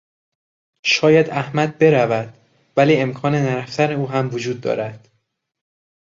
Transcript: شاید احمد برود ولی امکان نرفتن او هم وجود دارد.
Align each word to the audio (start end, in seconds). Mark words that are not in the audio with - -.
شاید 0.83 1.29
احمد 1.29 1.77
برود 1.77 2.33
ولی 2.77 2.95
امکان 2.97 3.35
نرفتن 3.35 3.91
او 3.91 4.09
هم 4.09 4.29
وجود 4.33 4.61
دارد. 4.61 5.07